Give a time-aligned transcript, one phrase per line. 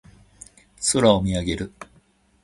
[0.93, 1.71] 空を見上げる。